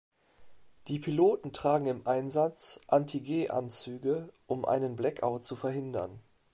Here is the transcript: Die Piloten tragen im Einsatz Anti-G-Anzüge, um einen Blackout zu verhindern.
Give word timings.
Die 0.87 0.97
Piloten 0.97 1.53
tragen 1.53 1.85
im 1.85 2.07
Einsatz 2.07 2.81
Anti-G-Anzüge, 2.87 4.29
um 4.47 4.65
einen 4.65 4.95
Blackout 4.95 5.45
zu 5.45 5.55
verhindern. 5.55 6.19